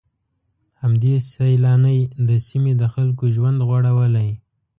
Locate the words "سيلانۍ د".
1.29-2.29